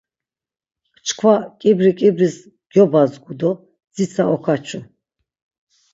[1.05, 2.35] Çkva ǩibri ǩibris
[2.73, 3.51] gyobadzgu do
[3.93, 4.79] dzitsa okaçu.